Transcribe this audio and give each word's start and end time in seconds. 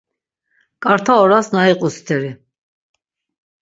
Ǩarta 0.83 1.13
oras 1.23 1.47
na 1.53 1.61
iqu 1.71 1.89
steri. 1.95 2.31